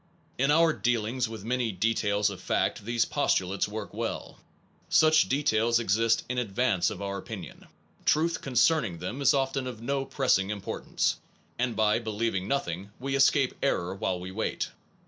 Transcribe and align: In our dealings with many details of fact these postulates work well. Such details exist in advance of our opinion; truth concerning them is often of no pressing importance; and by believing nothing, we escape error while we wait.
In 0.39 0.49
our 0.49 0.73
dealings 0.73 1.29
with 1.29 1.43
many 1.45 1.71
details 1.71 2.31
of 2.31 2.41
fact 2.41 2.85
these 2.85 3.05
postulates 3.05 3.67
work 3.67 3.93
well. 3.93 4.39
Such 4.89 5.29
details 5.29 5.77
exist 5.79 6.23
in 6.27 6.39
advance 6.39 6.89
of 6.89 7.03
our 7.03 7.19
opinion; 7.19 7.67
truth 8.03 8.41
concerning 8.41 8.97
them 8.97 9.21
is 9.21 9.35
often 9.35 9.67
of 9.67 9.79
no 9.79 10.03
pressing 10.05 10.49
importance; 10.49 11.17
and 11.59 11.75
by 11.75 11.99
believing 11.99 12.47
nothing, 12.47 12.89
we 12.99 13.15
escape 13.15 13.53
error 13.61 13.93
while 13.93 14.19
we 14.19 14.31
wait. 14.31 14.69